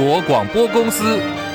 [0.00, 1.49] 国广播公司。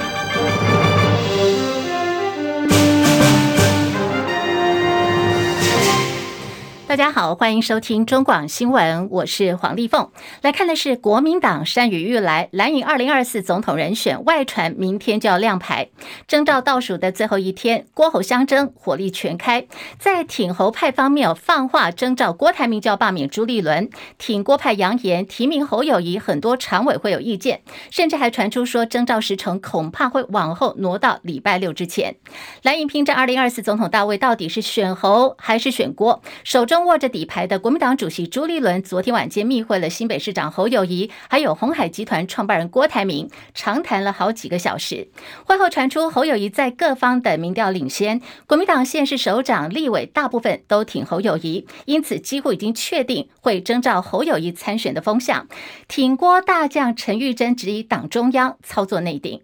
[6.96, 10.10] 大家好，欢迎收听中广新闻，我是黄丽凤。
[10.42, 15.90] 来看的是国民党山雨欲来，蓝营二零二四总统人选外传明天就要亮牌，
[16.26, 19.68] 征召倒数的最后一天，郭侯相争，火力全开。
[20.00, 27.60] 在挺侯派方面放话征召郭台铭就要罢免朱立伦，挺郭派扬言提名侯友谊，很多常委会有意见，
[27.92, 32.16] 甚至还传出说征召时程恐怕会往后挪到礼拜六之前。
[32.62, 36.22] 蓝营拼战二零二四总统大位，到底是选侯还是选郭？
[36.46, 36.85] 手中。
[36.86, 45.10] 握着底牌的国民党主席朱立伦昨天晚间密会了新北市长侯友谊，还有鸿海集团创办人郭台铭，长谈了好几个小时。
[45.46, 55.48] 会后传出侯友谊在各方的民调领先，国民党县市首长、立委大部分都挺侯友谊，因此几乎已经确定会征召侯友谊参选的风向。
[55.88, 59.42] 挺郭大将陈玉珍质疑党中央操作内定。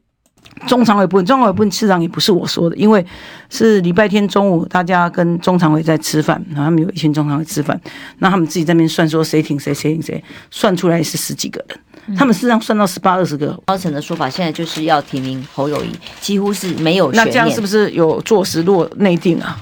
[0.67, 3.03] 中常委部分，中常委部分，市长也不是我说的，因为
[3.49, 7.79] 是礼拜天中午，大家跟中常委在吃饭，然后他们有一群中常委吃饭，
[8.19, 13.59] 那他们自己在那边算说谁挺谁，谁挺谁，算出来是十几个人，他们事实上算到十八二十个。
[13.65, 17.11] 高层的说法现在就是要提名侯友谊，几乎是没有。
[17.13, 19.57] 那这样是不是有坐实落内定啊？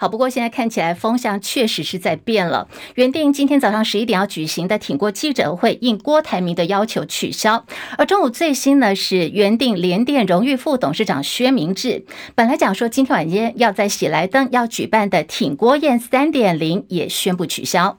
[0.00, 2.66] 好，不过现在看起来风向确实是在变了。
[2.94, 7.66] 原定今天早上十一点要举行的挺郭记者会，应郭台铭的要求取消。
[7.98, 17.98] 而中午最新呢是原定联电荣誉副董事长薛明志，本来讲说今天晚间要在喜来登要举办的挺郭宴三点零也宣布取消。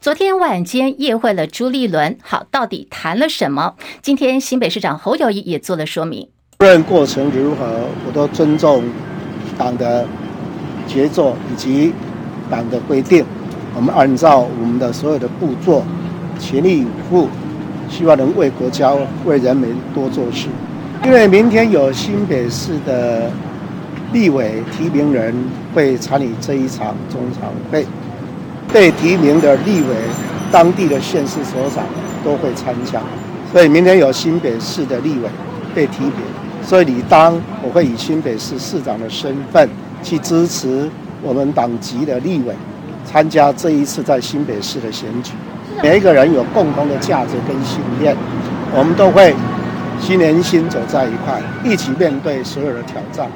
[0.00, 3.76] 昨天晚间夜会了朱立伦，好，到底谈了什么？
[4.02, 6.28] 今天新北市长侯友宜也做了说明。
[6.58, 8.82] 不论过程如何，我都尊重
[9.56, 10.04] 党的。
[10.86, 11.92] 节奏以及
[12.50, 13.24] 党的规定，
[13.74, 15.82] 我们按照我们的所有的步骤，
[16.38, 17.28] 全力以赴，
[17.88, 18.92] 希望能为国家、
[19.24, 20.48] 为人民多做事。
[21.04, 23.30] 因为明天有新北市的
[24.12, 25.34] 立委提名人
[25.74, 27.86] 会参与这一场中常会，
[28.72, 29.94] 被提名的立委、
[30.50, 31.84] 当地的县市首长
[32.24, 33.00] 都会参加，
[33.52, 35.28] 所以明天有新北市的立委
[35.74, 36.12] 被提名，
[36.62, 39.68] 所以理当我会以新北市市长的身份。
[40.02, 40.88] 去支持
[41.22, 42.54] 我们党籍的立委
[43.04, 45.32] 参加这一次在新北市的选举。
[45.82, 48.16] 每一个人有共同的价值跟信念，
[48.74, 49.34] 我们都会
[50.00, 53.28] 心连心走在一块，一起面对所有的挑战。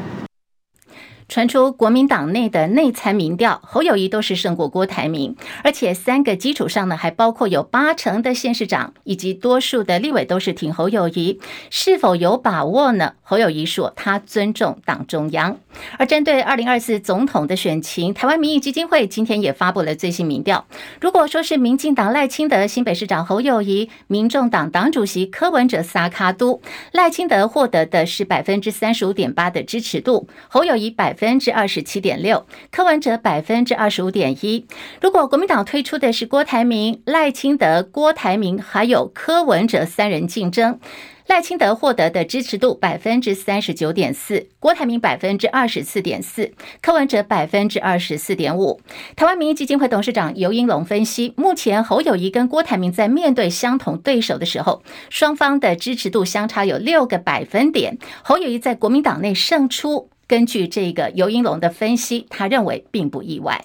[1.31, 11.39] 传出国民党内的内参民调，侯友谊都是胜过郭台铭，而且三个基础上呢，还包括有八成的县市长以及多数的立委都是挺侯友谊，
[11.71, 13.13] 是否有把握呢？
[13.23, 15.57] 侯友谊说他尊重党中央。
[15.99, 20.67] 而针对二零二四总统的选情，台湾民意基金会今天也发布了最新民调。
[21.01, 26.61] 如果说是民进党赖清德、新北市长侯友谊、民众党党主席柯文哲撒卡都，
[26.91, 31.17] 赖清德获得的是百分之三十五点八的支持度，侯友谊百。
[31.21, 34.65] 百分之二十七点六，柯文哲百分之二十五点一。
[35.03, 40.81] 如果国民党推出的是郭台铭、赖清德、郭台铭还有柯文哲三人竞争，
[41.27, 48.81] 赖清德获得的支持度百分之三十九点四，郭台铭百分之二十四点四，柯文哲百分之二十四点五。
[49.15, 60.09] 台湾民意基金会董事长尤英龙分析，目前侯友谊跟郭台铭在面对相同对手的时候，双方的支持度相差有六个百分点，侯友谊在国民党内胜出。
[60.31, 63.65] 根据这个尤英龙的分析，他认为并不意外。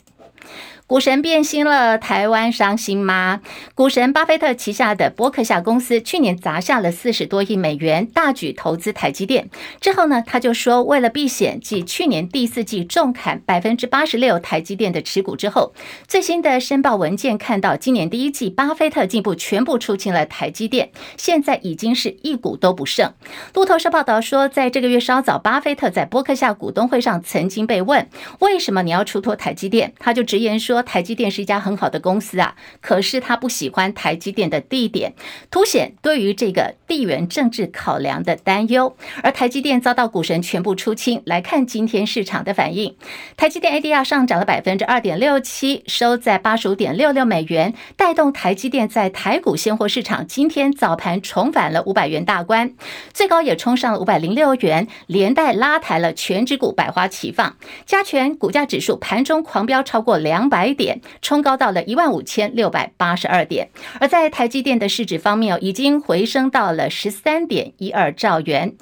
[0.88, 3.42] 股神变心了，台湾伤心吗？
[3.74, 9.50] 股神巴菲特旗下的伯克夏公司去年砸下了四十多亿美元，大举投资台积电。
[9.82, 15.74] 之后呢，他就说，为了避险，继去年第四季重砍百分之八十六台积电的持股之后，
[16.08, 23.12] 最新的申报文件看到，今年第一季巴菲特进步全部出清了台积电，现在已经是一股都不剩。
[23.56, 28.08] 路透社报道说，在这个月稍早，巴菲特在伯克夏股东会上曾经被问，
[28.38, 29.92] 为什么你要出脱台积电？
[29.98, 30.75] 他就直言说。
[30.76, 35.14] 说台积电是一家很好的公司啊，可是他不喜欢台积电的地点，
[35.50, 38.98] 凸显对于这个地缘政治考量的担忧。
[39.24, 42.94] 而台积电遭到股神全部出清，来看今天市场的反应，
[43.38, 52.74] 台积电 ADR 上涨了百分之二点六七，收在八十五点六六美元，带动台积电在台股现货市场今天早盘重返了五百元大关，
[53.14, 57.56] 最高也冲上了五百零六元，连带拉抬了全指股百花齐放，
[57.86, 60.65] 加权股价指数盘中狂飙超过两百。
[60.74, 63.70] 点冲高到了一万五千六百八十二点，
[64.00, 68.76] 而在台积电的市值方面哦，已经回升到了十三点一二兆元。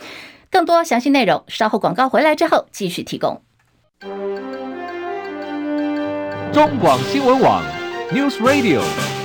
[0.50, 3.42] 更多详细内容，稍后广告回来之后继续提供。
[6.52, 7.64] 中广新闻网
[8.12, 9.23] News Radio。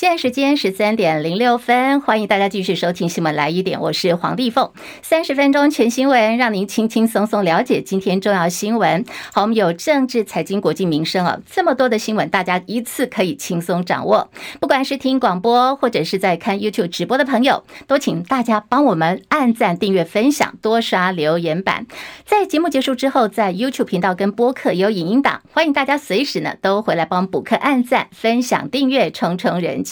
[0.00, 4.70] 现在时间十三点零六分，欢迎大家继续收听新闻来一点，我是黄丽凤。
[5.02, 9.04] 三十分钟全新闻，让您轻轻松松了解今天重要新闻。
[9.34, 14.30] 好，我们有政治、财经、国际、民生啊，这么多的新闻，大家一次可以轻松掌握。
[14.58, 21.86] 不管是听广播或者是在看 YouTube 直播的朋友，都请大家帮我们按赞、订阅、分享，多刷留言板。
[22.24, 29.84] 在节目结束之后，在 YouTube 频道跟播客有影音档，欢迎大家随时呢都回来帮补课按赞、分享、订阅，冲冲人。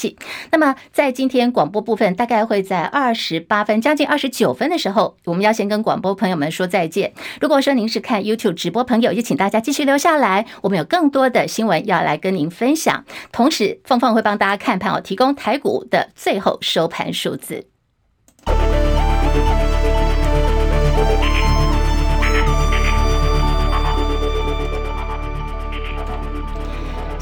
[0.51, 7.13] 那么，在今天广播部分，大概会在二十八分，将近二十九分的时候，我们要先跟广播朋友们说再见。
[7.41, 13.05] 如果说您是看 YouTube 直播朋友，就请大家继续留下来，我们有更多的新闻要来跟您分享。
[13.33, 17.78] 同时，凤凤会帮大家看盘哦，提供台股的最后收盘数字。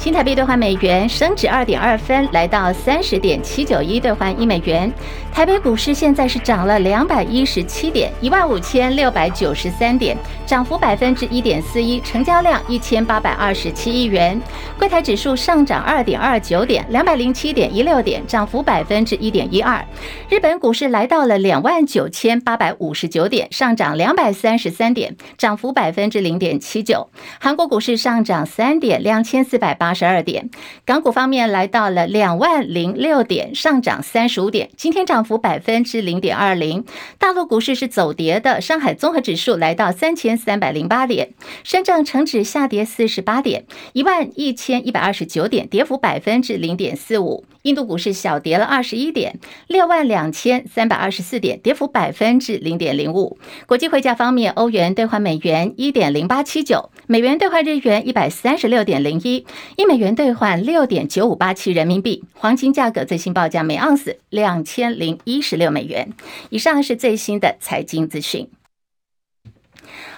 [0.06, 4.88] 新台币兑换美元升值二点二分，来到三十点七九一兑换一美元。
[5.32, 10.16] 台北股市现在是涨了两百一十七点，一万五千六百九十三点，
[10.46, 14.40] 涨幅百分之一点四一，成交量一千八百二十七亿元。
[14.78, 19.84] 柜台指数上涨二点二九点，两百零七点一六点，涨幅百分之一点一二。
[20.28, 27.10] 日本股市来到了两万九千八百五十九点，上涨两百三十三点，涨幅百分之零点七九。
[27.40, 30.48] 韩国股市上涨三点，两千四百八十二点。
[30.84, 34.70] 港股方面来到了两万零六点，上涨三十五点。
[34.76, 36.84] 今天涨幅百分之零点二零，
[37.18, 41.30] 大陆股市是走跌的，上海综合指数来到三千三百零八点，
[41.64, 43.64] 深圳成指下跌四十八点，
[43.94, 47.44] 一万一千一百二十九点，跌幅百分之零点四五。
[47.66, 53.36] 印度股市小跌了二十一点，六万两千三百二十四点，跌幅百分之零点零五。
[53.66, 59.44] 国际汇价方面，欧元兑换美元一点零八七九，美元兑换日元一百三十六点零一，
[59.76, 62.22] 一美元兑换六点九五八七人民币。
[62.34, 66.12] 黄金价格最新报价每盎司两千零一十六美元。
[66.50, 68.48] 以上是最新的财经资讯。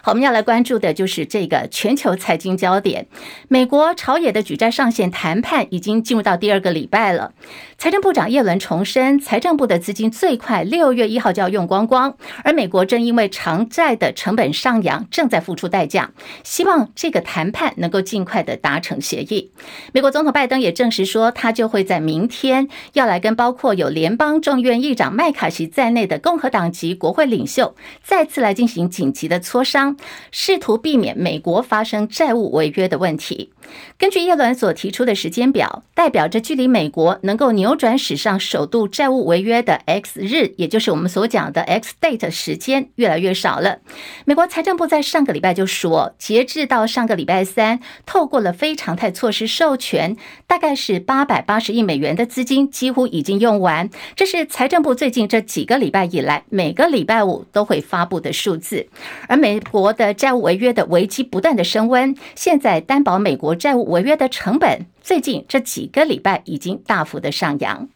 [0.02, 3.06] 好，我们要来关注的就是这个全球财经焦点。
[3.48, 7.32] 美国朝野的举债上限谈判已经进入到第二个礼拜了。
[7.76, 16.10] 财政部长耶伦重申，财政部的资金最快六月一号就要用光光，而美国正因为偿债的成本上扬，正在付出代价。
[16.44, 19.50] 希望这个谈判能够尽快的达成协议。
[19.92, 29.87] 美国总统拜登也证实说，他就会在明天要来跟包括有联邦众院议长麦卡锡在内的共和党籍国会领袖再次来进行紧急的磋商。
[30.30, 33.52] 试图避免美国发生债务违约的问题。
[33.98, 43.78] 根据叶伦所提出的时间表，代表着距离美国能够扭转史上首度债务违约的 X 日，也就是我们所讲的 X date 时间越来越少了。
[44.24, 50.16] 美国财政部在上个礼拜就说，截至到上个礼拜三，透过了非常态措施授权，
[50.46, 53.90] 大概是八百八十亿美元的资金几乎已经用完。
[54.14, 58.88] 这是财政部最近这几个礼拜以来每个礼拜五都会发布的数字。
[59.26, 67.88] 而美国的债务违约的危机不断的升温，现在担保美国债务违约的成本，最近这几个礼拜已经大幅的上扬。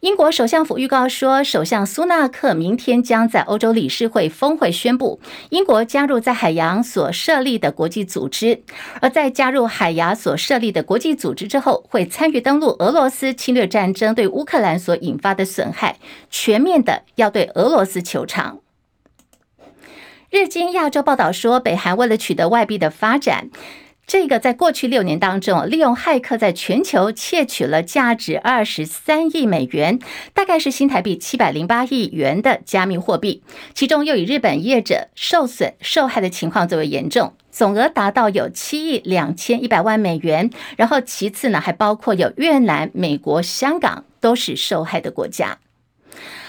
[0.00, 8.62] 英国首相府预告说，首相苏纳克明天将在欧洲理事会峰会宣布，英国加入在海洋所设立的国际组织。
[9.00, 15.96] 而在加入海牙所设立的国际组织之后，会参与登陆俄罗斯侵略战争对乌克兰所引发的损害，
[16.30, 18.60] 全面的要对俄罗斯求偿。
[20.28, 23.48] 日经亚洲报道说，北韩为了取得外币的发展，
[24.06, 29.98] 这个在过去六年当中，利用骇客在全球窃取了价值二十三亿美元，
[30.32, 33.42] 大概是新台币七百零八亿元的加密货币，
[33.74, 40.50] 其中又以日本业者受损受害的情况最为严重，总额达到有七亿两千一百万美元。
[40.76, 45.58] 然后其次呢，还包括有越南、美国、香港都是受害的国家。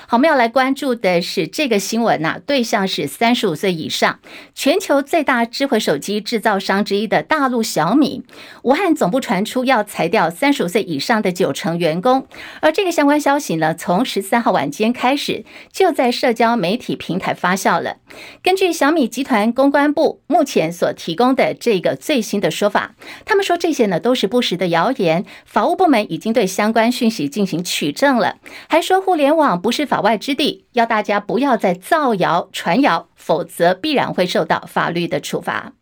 [0.10, 4.20] 好，我们要来关注的是这个新闻呐、啊，对象是三十五岁以上。
[4.56, 8.24] 全球最大智慧手机制造商之一的大陆小米，
[8.64, 12.26] 武汉总部传出要裁掉三十五岁以上的九成员工，
[12.62, 17.98] 而这个相关消息呢，从十三号晚间开始就在社交媒体平台发酵了。
[18.42, 22.96] 根据小米集团公关部目前所提供的这个最新的说法，
[23.26, 28.38] 他们说这些呢都是不实的谣言，法务部门已经对相关讯息进行取证了，
[28.70, 29.97] 还说互联网不是法。
[29.98, 35.74] 法外之地，要大家不要再造谣传谣，否则必然会受到法律的处罚。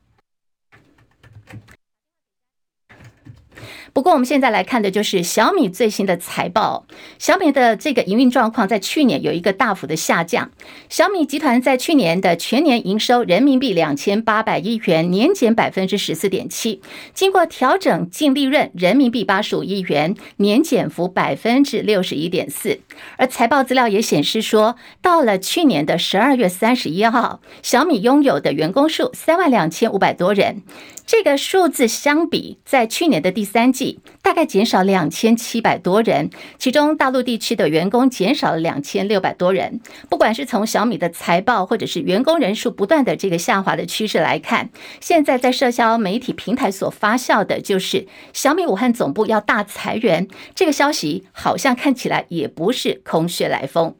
[3.95, 6.85] 不过我们现在来看的就是小米最新的财报，
[7.17, 10.51] 小米的这个营运状况在去年有一个大幅的下降。
[10.89, 16.81] 小米集团在去年的全年营收人民币两千八百亿元，年减百分之十四点七，
[17.13, 22.81] 经过调整净利润人民币八十五亿元，年减幅百分之六十一点四。
[23.15, 30.63] 而财报资料也显示说，到了去年的十二月三十一号，小米拥有的员工数三万两千五百多人。
[31.07, 33.84] 这个数字相比在去年的第三季
[34.21, 39.79] 大概减少两千七百多人，其中大陆地区的员工减少了两千六百多人。
[40.09, 53.95] 不管是从小米的财报，或者是员工人数不断的这个下滑的趋势来看，现在在社交媒体平台所发酵的就是小米武汉总部要大裁员，这个消息好像看起来也不是空穴来风。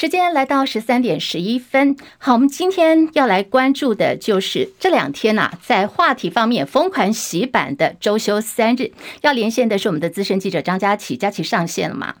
[0.00, 8.92] 时间来到十三点十一分，好，我们今天要来关注的就是这两天呐、在话题方面疯狂洗版的周休三日。
[9.22, 12.14] 要连线的是我们的资深记者张佳琪，佳琪上线了吗？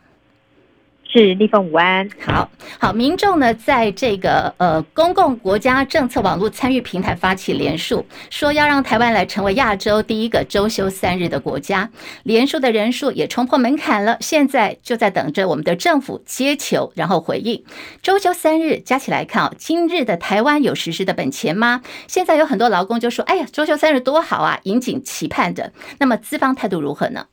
[1.10, 11.88] 是立凤午安，好好，民众呢，在这个呃公共国家政策网络参与平台发起连署，说要让台湾来成为亚洲第一个周休三日的国家。
[12.24, 17.64] 连署的人数也冲破门槛了，现在就在等着我们的政府接球，然后回应。
[18.02, 21.80] 周休三日加起来看哦，今日的台湾有实施的本钱吗？
[22.06, 25.72] 现在有很多劳工就说：“哎呀，周休三日多好啊！”引颈期盼的。
[25.98, 27.24] 那么资方态度如何呢？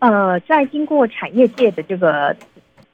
[0.00, 2.36] 呃，在经过产业界的这个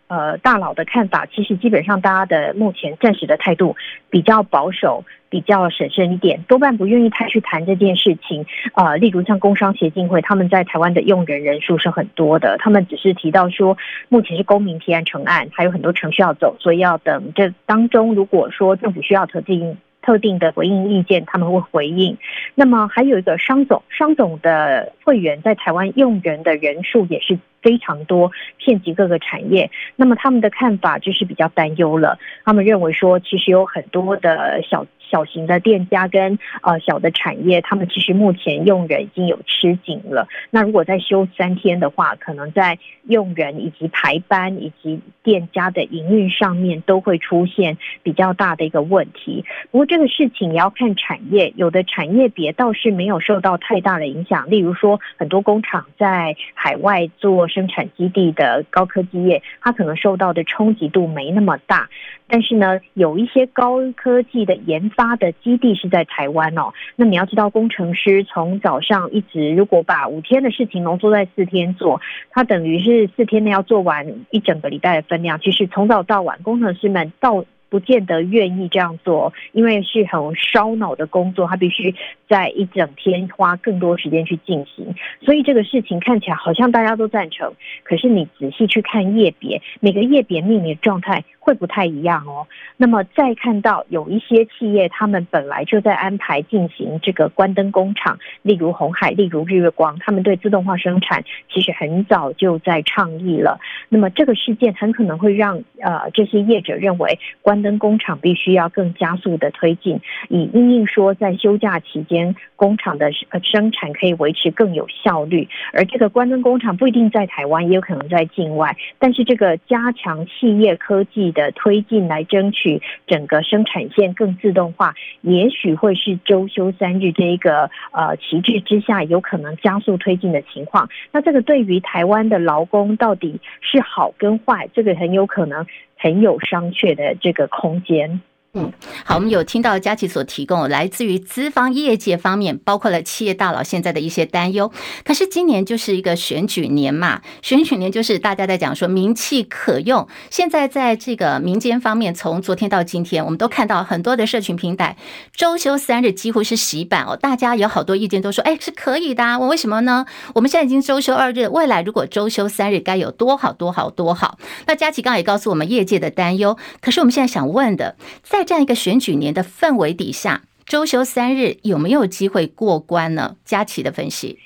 [0.06, 3.76] 呃大佬的看法，其实基本上大家的目前暂时的态度
[4.08, 8.46] 比较保守，比较审慎一点，多半不愿意太去谈这件事情。
[8.74, 13.76] 呃，例如像工商协进会，他们在台湾的用人人数是很多的，他们只是提到说，
[14.08, 19.76] 目前是公民提案成案，还有很多程序要走，所以要等这当中，如果说政府需要特定。
[20.04, 22.18] 特定的回应意见，他们会回应。
[22.54, 29.70] 那么还有一个商总，商总的会员在台湾用人的人数也是非常多，遍及各个产业。
[29.96, 32.18] 那么他们的看法就是比较担忧了。
[32.44, 34.86] 他们认为说，其实有很多的小。
[35.14, 40.26] 小型的店家跟呃小的产业，他们其实目前用人已经有吃紧了。
[40.50, 49.44] 那如果再休三天的话，可能在用人以及排班以及店家的营运上面都会出现比较大的一个问题。
[49.70, 54.50] 不过这个事情也要看产业，有的产业别倒是没有受到太大的影响。
[54.50, 61.88] 例如说，很多工厂在海外做生产基地的高科技业，它可能受到的冲击度没那么大。
[62.26, 66.72] 但是呢，有一些高科技的研发的基地是在台湾哦。
[66.96, 75.38] 那你要知道，工程师从早上一直，如果把五天的事情浓缩在四天做，他等于是四天内要做完一整个礼拜的分量。
[75.40, 77.44] 其实从早到晚，工程师们到。
[77.68, 81.94] 不见得愿意这样做，因为是很烧脑的工作，他必须
[82.28, 84.94] 在一整天花更多时间去进行。
[85.22, 87.52] 所以这个事情看起来好像大家都赞成，
[87.82, 92.46] 可是你仔细去看业别，每个业别面临的状态会不太一样哦。
[92.76, 103.58] 那么再看到有一些企业，他们本来就在安排进行这个关灯工厂，例如红海，例如日月光，他们对自动化生产其实很早就在倡议了。
[103.88, 113.12] 那么这个事件很可能会让呃这些业者认为关关灯工厂必须要更加速的推进，以应应说在休假期间工厂的
[113.44, 118.76] 生产可以维持更有效率，而这个关灯工厂不一定在台湾，也有可能在境外。
[118.98, 130.88] 但是这个加强企业科技的推进，来争取整个生产线更自动化，也许会是周休三日这一个呃旗帜之下有可能加速推进的情况。
[131.12, 135.64] 那这个对于台湾的劳工到底是好跟坏，这个很有可能。
[136.04, 138.20] 很有商榷的这个空间。
[138.56, 138.72] 嗯，
[139.04, 144.70] 好，我们有听到佳琪所提供来自于资方业界方面，包括了企业大佬现在的一些担忧。
[145.04, 150.06] 可是今年就是一个选举年嘛，选举年就是大家在讲说名气可用。
[150.30, 154.96] 现在在这个民间方面，从昨天到今天，我们都看到很多的社群平台
[155.32, 159.36] 周休三日几乎是洗版哦，大家有好多意见都说，哎，是可以的啊。
[159.36, 160.06] 我为什么呢？
[160.32, 164.38] 我们现在已经周休二日，未来如果周休三日该有多好多好多好。
[164.66, 173.36] 那佳琪刚刚也告诉我们业界的担忧，可是我们现在想问的，在这样一个选举年的氛围底下，周休三日有没有机会过关呢？
[173.44, 174.38] 佳琪的分析，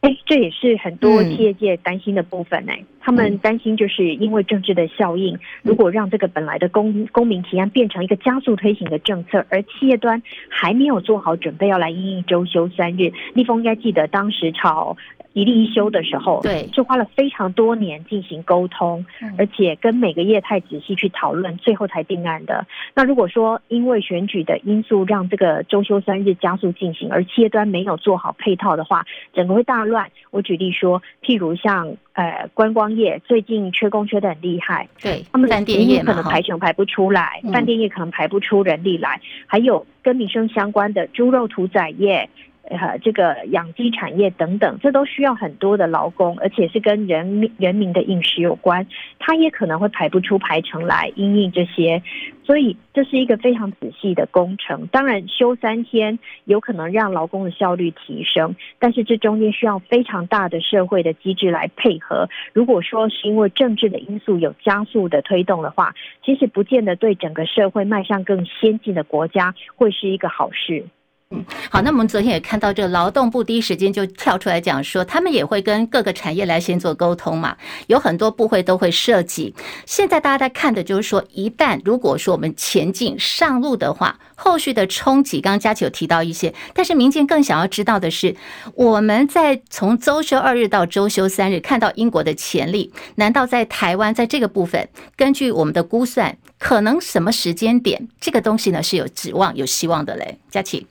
[0.00, 2.72] 哎，这也是很多企业界担心的部分呢。
[3.00, 14.96] 他们担心就是因为政治的效应，如果让这个本来的公公民提案变成一个加速推行的政策，而企业端还没有做好准备要来应应周休三日，立峰应该记得当时炒。
[15.36, 19.04] 一例一休的时候，对，就花了非常多年进行沟通，
[19.36, 22.66] 而且跟每个业态仔细去讨论，最后才定案的。
[22.94, 30.10] 那如果说因为选举的因素让这个周休三日加速进行，而企业端没有做好配套的话，整个会大乱。
[30.30, 42.26] 我举例说，譬如像呃观光业最近缺工缺的很厉害，对，他们的营业可能排程排不出来，饭店业可能排不出人力来，还有跟民生相关的猪肉屠宰业。
[42.68, 48.86] 呃，这个养鸡产业等等，这都需要很多的劳工，而且是跟人民人民的饮食有关，
[49.18, 52.02] 他也可能会排不出排程来因应这些，
[52.42, 54.88] 所以这是一个非常仔细的工程。
[54.88, 62.28] 当然，休三天有可能让劳工的效率提升，但是这中间需要非常大的社会的机制来配合。
[62.52, 65.94] 如果说是因为政治的因素有加速的推动的话，
[66.24, 70.84] 其实不见得对整个社会迈向更先进的国家会是一个好事。
[71.30, 77.56] 嗯，好，那我们昨天也看到，这个劳动部第一时间就跳出来讲说，他们也会跟各个产业来先做沟通嘛，
[77.88, 79.52] 有很多部会都会涉及。
[79.86, 88.36] 现在大家在看的就是说，一旦如果说我们前进上路的话，后续的冲击，刚刚佳琪有提到一些，但是民间更想要知道的是，
[88.76, 100.38] 我们在从周休二日到周休三日，看到英国的潜力，难道在台湾在这个部分，根据我们的估算，可能什么时间点这个东西呢是有指望、有希望的嘞？
[100.48, 100.86] 佳琪。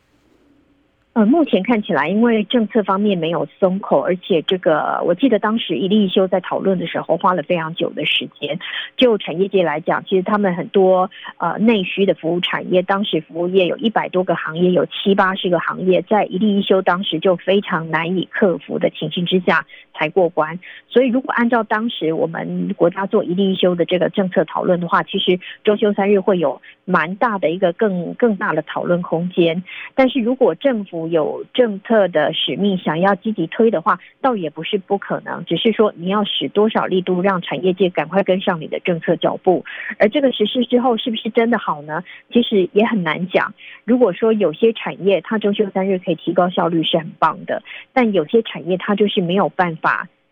[1.15, 8.59] 呃，目前看起来，因为政策方面没有松口，而且这个我记得当时一立一休在讨论的时候花了非常久的时间。
[8.97, 19.65] 就产业界来讲，其实他们很多呃内需的服务产业，当时服务业有一百多个行业，有七八十个行业，在一立一休当时就非常难以克服的情形之下
[19.97, 20.59] 才过关。
[20.87, 29.63] 所以如果按照当时我们国家做一例一休的这个政策讨论的话，其实周休三日会有蛮大的一个更更大的讨论空间。
[29.95, 39.63] 但是如果政府有政策的使命，想要积极推的话，倒也不是不可能，只是说你要使多少力度，让产业界赶快跟上你的政策脚步。
[39.99, 42.03] 而这个实施之后，是不是真的好呢？
[42.31, 43.53] 其实也很难讲。
[43.83, 47.61] 如果说有些产业它周休三日可以提高效率，是很棒的，
[47.93, 49.84] 但有些产业它就是没有办法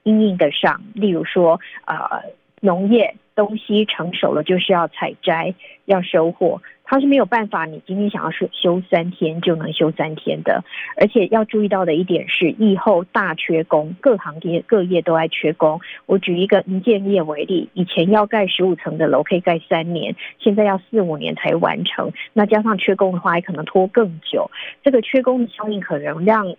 [0.03, 0.81] 因应得上。
[0.93, 1.95] 例如说，呃，
[2.61, 5.53] 农业东西成熟了，就是要采摘，
[5.85, 6.61] 要收获。
[6.85, 10.63] 它是没有办法，你今天想要休休三天就能休三天的，
[10.97, 15.79] 而且要注意到的一点是，疫后大缺工，各行业各业都爱缺工。
[16.05, 22.11] 我举一个营建业为例，以前要盖十五层的楼可以盖三年，现在要四五年才完成。
[22.33, 24.51] 那加上缺工的话，还可能拖更久。
[24.83, 26.53] 这个缺工的效应可能让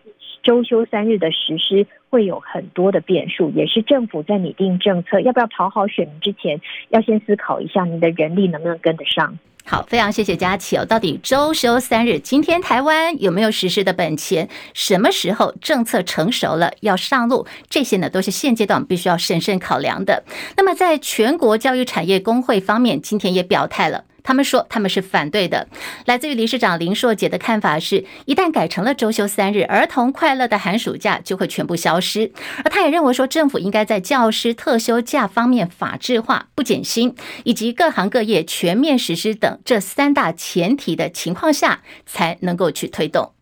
[0.45, 9.37] 周休三日的实施会有很多的变数，也是政府在拟定政策要不要讨好选民之前，要先思考一下你的人力能不能跟得上。
[9.67, 10.85] 好，非常谢谢佳琪哦。
[10.85, 14.47] 到底周休三日，今天台湾有没有实施的本钱？
[14.75, 17.47] 什么时候政策成熟了要上路？
[17.71, 20.23] 这些呢，都是现阶段必须要审慎考量的。
[20.59, 24.05] 那么，在全国教育产业工会方面，今天也表态了。
[24.25, 25.69] 他们说他们是反对的。
[26.07, 32.33] 来自于理事长林硕杰的看法是，一旦改成了周休三日，儿童快乐的寒暑假就会全部消失。
[32.65, 43.33] 而他也认为说，政府应该在教师特休假方面法制化、不减薪，以及各行各业全面实施等这三大前提的情况下，才能够去推动。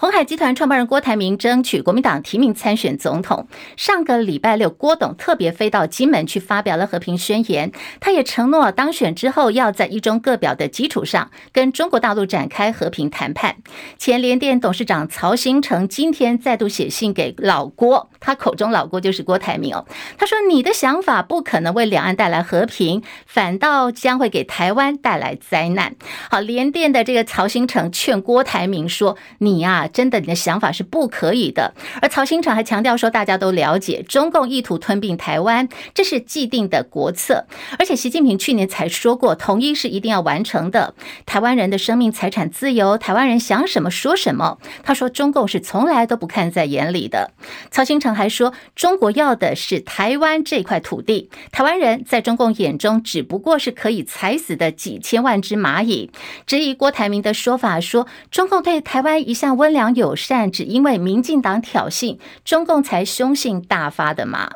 [0.00, 3.48] 鸿海集团创办人郭台铭争取国民党提名参选总统。
[3.76, 7.72] 上个礼拜六，郭董特别飞到金门去发表了和平宣言。
[7.98, 13.56] 他也承诺当选之后，要在一中各表的基础上，跟中国大陆展开和平谈判。
[13.98, 19.86] 前联电董事长曹新成今天再度写信给老郭，他口中老郭就是郭台铭哦。
[20.16, 25.96] 他说：“你的想法不可能为两岸带来和平，反倒将会给台湾带来灾难。”
[26.30, 31.74] 好，联电的这个曹兴诚劝郭台铭说：“你呀。”真的，你的想法是不可以的。
[32.02, 37.46] 而曹兴诚还强调说，大家都了解中共意图吞并台湾，这是既定的国策。
[37.78, 40.94] 而且习近平去年才说过，统一是一定要完成的。
[41.26, 44.58] 台湾人的生命财产自由，台湾人想什么说什么。
[44.82, 47.32] 他说，中共是从来都不看在眼里的。
[47.70, 56.10] 曹兴还说，中国要的是台湾这块土地，台湾人在中共眼中只不过是可以踩死的几千万只蚂蚁。
[56.46, 64.50] 质疑郭台铭的说法说，中共对台湾一向温良友善，只因为民进党挑衅，中共才凶性大发的嘛？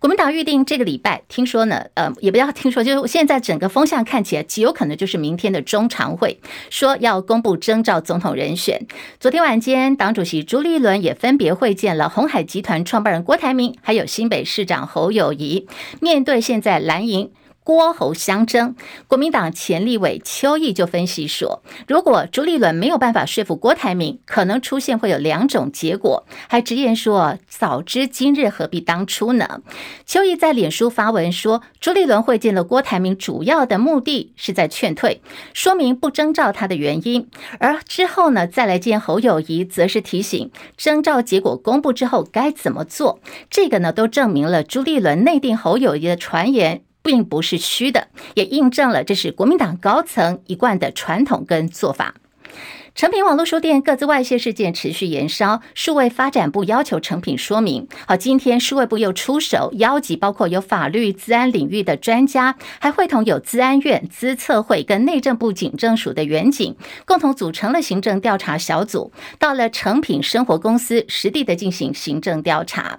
[0.00, 8.86] 国民党预定这个礼拜，听说呢，呃，也不要听说， 就是现在整个风向看起来极有可能就是明天的中常会，说要公布征召总统人选。
[9.18, 15.68] 昨天晚间，党主席朱立伦也分别会见了红海集团创办人郭台铭，还有新北市长侯友谊。
[16.00, 17.30] 面对现在蓝营。
[17.70, 18.74] 郭侯相争，
[19.06, 29.60] 国民党前立委邱毅就分析说，如果朱立伦没有办法说服郭台铭，可能出现会有两种结果，还直言说：“早知今日何必当初呢？”
[30.04, 35.22] 邱毅在脸书发文说，朱立伦会见了郭台铭，主要的目的是在劝退，
[35.54, 37.28] 说明不征召他的原因，
[37.60, 43.20] 而之后呢，再来见侯友谊，则是提醒征召结果公布之后该怎么做。
[43.48, 46.82] 这个呢，都证明了朱立伦内定侯友谊的传言。
[47.02, 52.14] 并不是虚的，也印证了这是国民党高层一贯的传统跟做法。
[52.92, 57.86] 诚品网络书店各自外泄事件持续延烧，数位发展部要求诚品说明。
[58.06, 66.74] 好，今天数位部又出手，邀集包括有法律、资安领域的专家，还会同有资安院、资策会跟内政部警政署的员警，
[67.06, 72.98] 共同组成了行政调查小组，到了诚品生活公司实地的进行行政调查。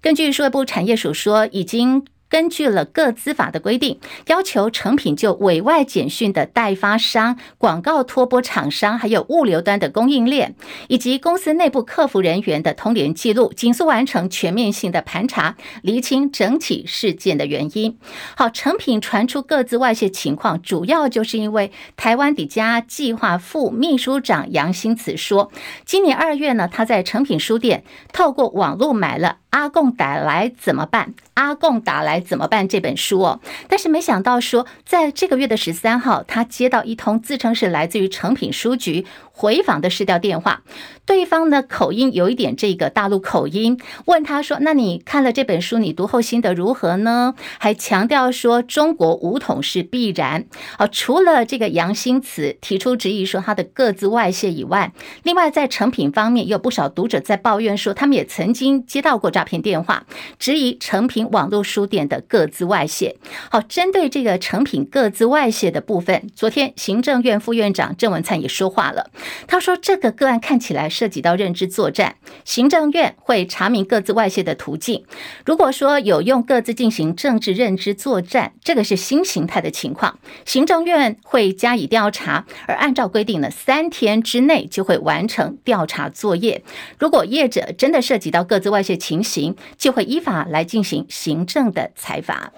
[0.00, 2.04] 根据数位部产业署说，已经。
[2.28, 10.54] 根据了各资法的规定，要求诚品就委外简讯的代发商、广告托播厂商，还有物流端的供应链，
[10.88, 17.98] 以及公司内部客服人员的通联记录，紧速完成全面性的盘查，厘清整体事件的原因。
[18.36, 25.50] 好，诚品传出各自外泄情况，主要就是因为台湾底家计划副秘书长杨新慈说，
[25.84, 29.38] 今年二月呢，他在诚品书店透过网络买了。
[29.50, 31.14] 阿共打来怎么办？
[31.38, 32.66] 阿贡打来怎么办？
[32.66, 39.06] 这本书哦，但是没想到说，在这个月的十三号，他接到一通自称是来自于诚品书局
[39.38, 40.62] 回访的市调电话，
[41.06, 50.46] 对方呢口音有一点这个大陆口音，问他说：“那你看了这本书，你读后心得如何呢？”还强调说中国武统是必然。
[50.76, 59.28] 好，除了这个杨新慈提出质疑说他的各自外泄以外，另外在诚品方面也有不少读者在抱怨说，他们也曾经接到过。
[59.30, 60.04] 诈骗电话，
[60.38, 63.14] 质疑诚品网络书店的各自外泄。
[63.50, 69.10] 好，针对这个诚品各自外泄的部分，昨天行政院副院长郑文灿也说话了。
[69.46, 75.04] 他说，这个个案看起来涉及到认知作战，行政院会查明各自外泄的途径。
[75.44, 82.44] 如果说有用各自进行政治认知作战，这个是新形态的情况，行政院会加以调查。
[82.66, 86.62] 而按照规定呢，三天之内就会完成调查作业。
[86.98, 92.52] 如果业者真的涉及到各自外泄情形，就会依法来进行行政的裁罚。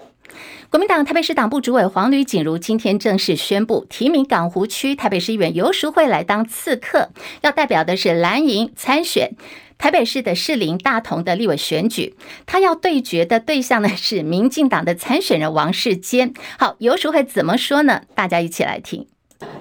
[0.69, 7.09] 国民党台北市党部主委黄吕锦如今天正式宣布提名港湖区台北市议员游淑慧来当刺客，
[7.41, 9.31] 要代表的是蓝营参选
[9.77, 12.15] 台北市的士林大同的立委选举。
[12.45, 16.33] 他要对决的对象呢是民进党的参选人王世坚。
[16.57, 18.03] 好，游淑慧怎么说呢？
[18.15, 19.07] 大家一起来听。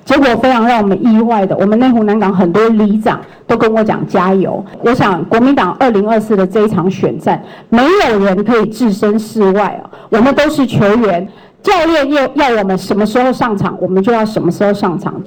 [0.05, 4.65] 结果非常让我们意外的，我们内湖南港很多里长都跟我讲加油。
[4.81, 11.29] 我想国民党二零二四的这一场选战，没有人可以置身事外啊，我们都是球员，
[11.63, 15.23] 教练要要我们什么时候上场，我们就要什么时候上场。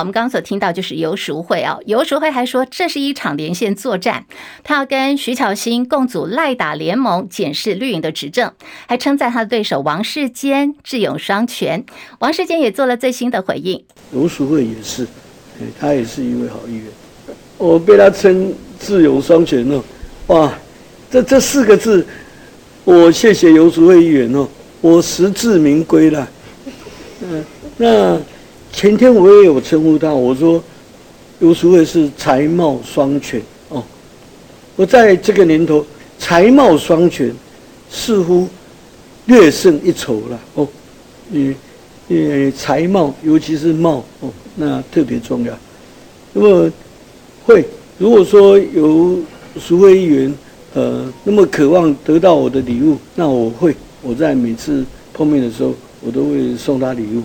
[0.00, 4.26] 我们刚刚所听到就是游淑慧啊，游淑慧还说这是一场连线作战，
[4.62, 8.52] 他要跟徐巧芯共组赖打联盟，检视绿营的执政，
[8.86, 11.84] 还称赞他的对手王世坚智勇双全。
[12.20, 15.04] 王世坚也做了最新的回应，游淑慧也是，
[15.80, 16.84] 他也是一位好议员，
[17.56, 19.82] 我被他称智勇双全哦，
[20.28, 20.52] 哇，
[21.10, 22.06] 这这四个字，
[22.84, 24.48] 我谢谢游淑慧议员哦，
[24.80, 26.28] 我实至名归了，
[27.22, 27.44] 嗯，
[27.76, 28.16] 那。
[28.78, 30.62] 前天我也有称呼他，我说
[31.40, 33.82] 游淑慧是才貌双全哦。
[34.76, 35.84] 我在这个年头，
[36.16, 37.34] 才貌双全
[37.90, 38.46] 似乎
[39.26, 40.68] 略胜一筹了哦。
[41.32, 41.52] 因
[42.06, 45.52] 因为才貌，尤其是貌哦，那特别重要。
[46.32, 46.72] 那么
[47.44, 47.64] 会，
[47.98, 49.18] 如果说有
[49.58, 50.32] 淑慧议员
[50.74, 57.24] 呃那么渴望得到我的礼物，那我会，我在每次碰面的时候，我都会送他礼物。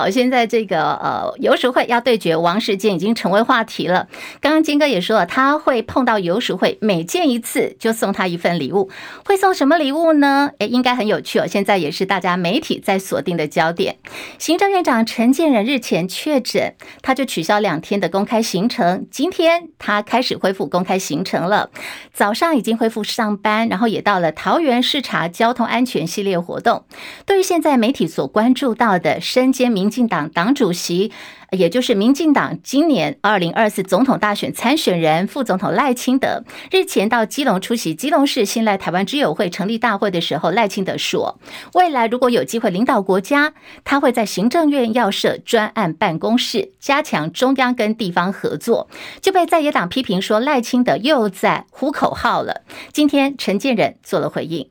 [0.00, 4.08] 好，现在这个呃，游淑慧要对决王世坚已经成为话题了。
[4.40, 8.88] 刚刚金哥也说了，他会碰到游淑慧，每见一次就送他一份礼物。
[9.26, 10.52] 会送什么礼物呢？
[10.58, 11.46] 诶，应该很有趣哦。
[11.46, 13.98] 现在也是大家媒体在锁定的焦点。
[14.38, 19.06] 行政院长陈建仁日前确诊，他就取消两天的公开行程。
[19.10, 21.68] 今天他开始恢复公开行程了，
[22.14, 26.86] 早上已经恢复上班，然后也到了桃园视察交通安全系列活动。
[27.26, 31.10] 对于现在媒体所关注到的身兼民民进党党主席，
[31.50, 41.40] 也就是民进党今年二零二四总统大选参选人副总统赖清德，日前到基隆出席基隆市信赖台湾之友会成立大会的时候，赖清德说，
[41.74, 48.88] 未来如果有机会领导国家，他会在行政院要设专案办公室，加强中央跟地方合作，
[49.20, 52.62] 就被在野党批评说赖清德又在呼口号了。
[52.92, 54.70] 今天陈建仁做了回应，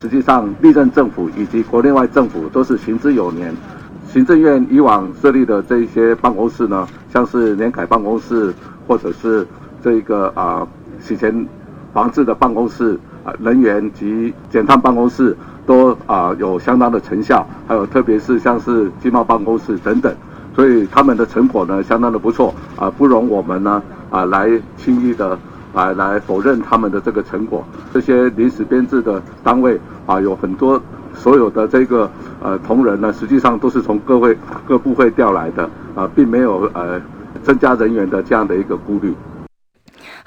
[0.00, 3.52] 实际上历任政府以及国内外政府都是行之有年。
[4.10, 8.54] 行政院以往设立的这一些办公室呢，像是联改办公室，
[8.86, 9.46] 或者是
[9.82, 10.66] 这个啊
[10.98, 11.46] 洗钱
[11.92, 20.14] 防治的办公室啊，人员及检探办公室都啊有相当的成效，还有特别是像是经贸办公室等等，
[20.56, 25.38] 所以他们的成果呢相当的不错啊，不容我们呢啊来轻易的
[25.74, 27.62] 来来否认他们的这个成果。
[27.92, 30.80] 这些临时编制的单位啊有很多。
[31.14, 32.10] 所有的这个
[32.42, 37.00] 呃同仁呢，实际上都是从各会各部会调来的啊、呃，并没有呃
[37.42, 39.14] 增加人员的这样的一个顾虑。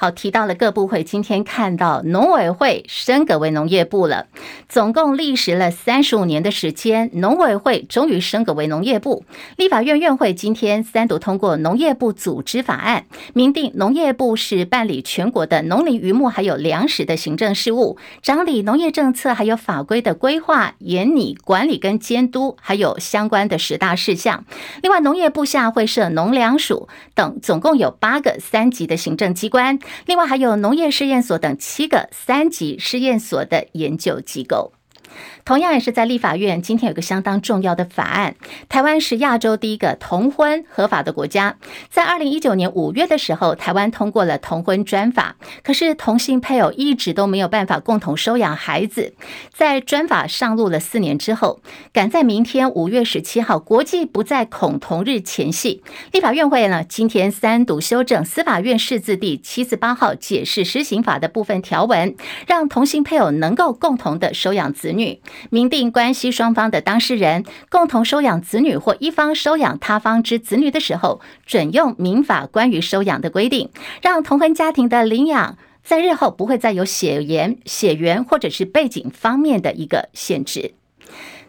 [0.02, 4.26] 好，提到了各部会，今天看到农委会升格为农业部了，
[4.68, 9.24] 总共历时了三十五年的时间，农委会终于升格为农业部。
[9.58, 24.46] 立法院院会今天三读通过农业部组织法案，明定农业部是办理全国的农林渔牧还有粮食的行政事务，掌理农业政策还有法规的规划、研拟、管理跟监督，还有相关的十大事项。
[24.82, 29.78] 另外，农业部下会设农粮署等，总共有八个三级的行政机关。
[30.06, 34.73] 另外还有农业试验所等七个三级试验所的研究机构。
[35.52, 38.36] 同样也是在立法院，今天有个相当重要的法案。
[38.70, 41.58] 台湾是亚洲第一个同婚合法的国家，
[41.90, 45.36] 在二零一九年五月的时候，台湾通过了同婚专法。
[45.62, 49.14] 可是同性配偶一直都没有办法共同收养孩子。
[49.54, 51.60] 在专法上路了四年之后，
[51.92, 55.84] 赶在明天五月十七号国际不再恐同日前夕，
[56.14, 62.16] 立法院会呢今天三读修正司法院释字第七十八号解释施行法的部分条文，
[62.48, 65.20] 让同性配偶能够共同的收养子女。
[65.49, 73.69] 明定关系双方的当事人共同收养子女或一方收养他方之子女的时候，准用民法关于收养的规定，
[74.01, 80.73] 让同婚家庭的领养在日后不会再有血缘、血缘或者是背景方面的一个限制。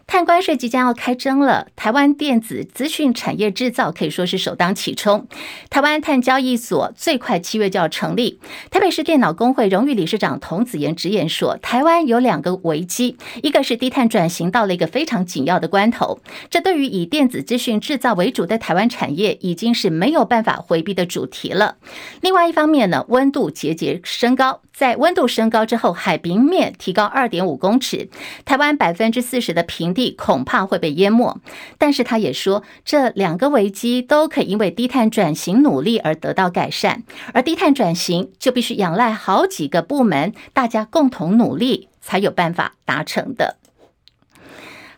[0.05, 5.27] 碳关税即将要开征了，台湾电子资讯产业制造可以说是首当其冲。
[5.69, 8.39] 台湾碳交易所最快七月就要成立。
[8.69, 21.77] 台北市电脑工会荣誉理事长童子贤直言说，台湾有两个危机，一个是低碳转型到了一个非常紧要的关头，这对于以电子资讯制造为主的台湾产业已经是没有办法回避的主题了。
[22.21, 24.61] 另外一方面呢，温度节节升高。
[24.73, 28.09] 在温度升高之后，海平面提高二点五公尺，
[28.43, 31.39] 台湾百分之四十的平地恐怕会被淹没。
[31.77, 43.57] 但是他也说，这两个危机都可以因为低碳转型努力而得到改善，而低碳转型就必须仰赖好几个部门大家共同努力才有办法达成的。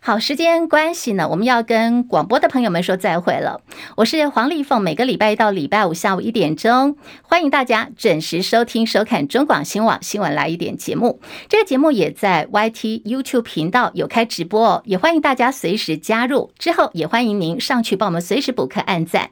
[0.06, 3.60] 好，时间关系呢，我们要跟广播的朋友们说再会了。
[3.96, 11.20] 我是黄丽凤，每个礼拜一到礼拜五下午一点钟，欢迎大家准时收听收看中广新网新闻来一点节目。
[11.48, 16.52] 这个节目也在 YT YouTube 频道有开直播哦，也欢迎大家随时加入。
[16.56, 19.30] 之后也欢迎您上去帮我们随时补课按赞。